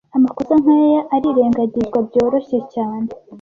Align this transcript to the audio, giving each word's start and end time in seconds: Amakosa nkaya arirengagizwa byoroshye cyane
Amakosa 0.17 0.53
nkaya 0.61 0.99
arirengagizwa 1.15 1.97
byoroshye 2.07 2.57
cyane 2.73 3.07